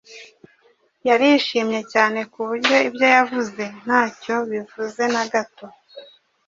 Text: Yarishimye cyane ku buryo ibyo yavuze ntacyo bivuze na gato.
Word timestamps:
Yarishimye 1.07 1.79
cyane 1.93 2.19
ku 2.31 2.39
buryo 2.47 2.75
ibyo 2.87 3.07
yavuze 3.15 3.63
ntacyo 3.83 4.35
bivuze 4.49 5.01
na 5.13 5.23
gato. 5.33 5.65